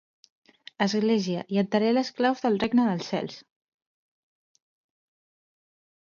Església, 0.85 1.43
i 1.55 1.59
et 1.63 1.69
daré 1.75 1.91
les 1.91 2.09
claus 2.21 2.41
del 2.47 2.57
Regne 2.65 2.87
dels 2.89 3.13
Cels”. 3.13 3.37